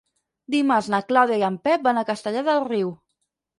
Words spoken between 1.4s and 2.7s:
i en Pep van a Castellar del